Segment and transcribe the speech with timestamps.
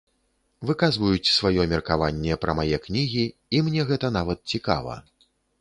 [0.69, 3.23] Выказваюць сваё меркаванне пра мае кнігі,
[3.59, 5.01] і мне гэта нават цікава.